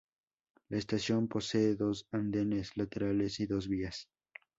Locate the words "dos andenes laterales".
1.75-3.39